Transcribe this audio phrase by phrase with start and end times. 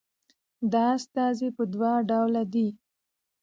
[0.71, 2.67] دا استازي په دوه ډوله ده